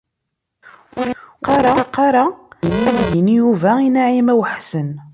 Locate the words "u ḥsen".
4.39-4.89